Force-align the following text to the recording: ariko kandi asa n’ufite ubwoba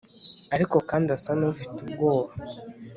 ariko 0.55 0.75
kandi 0.89 1.07
asa 1.17 1.31
n’ufite 1.39 1.77
ubwoba 1.85 2.31